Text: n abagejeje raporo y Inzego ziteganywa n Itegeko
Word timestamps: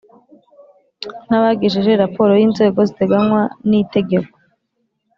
n 1.29 1.31
abagejeje 1.39 1.91
raporo 2.03 2.31
y 2.39 2.43
Inzego 2.47 2.79
ziteganywa 2.89 3.41
n 3.69 3.71
Itegeko 3.81 4.35